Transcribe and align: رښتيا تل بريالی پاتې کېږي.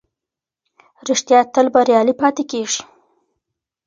رښتيا 1.09 1.39
تل 1.53 1.65
بريالی 1.75 2.13
پاتې 2.21 2.43
کېږي. 2.51 2.81